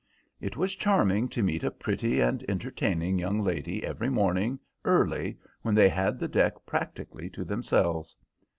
[0.39, 5.75] It was charming to meet a pretty and entertaining young lady every morning early when
[5.75, 8.15] they had the deck practically to themselves.